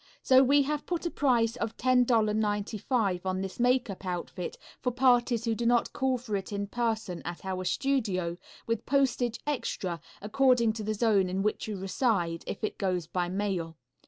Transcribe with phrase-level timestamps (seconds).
[0.23, 5.53] So we have put a price of $10.95 on this makeup outfit for parties who
[5.53, 10.83] do not call for it in person at our studio, with postage extra, according to
[10.83, 13.77] the zone in which you reside, if it goes by mail.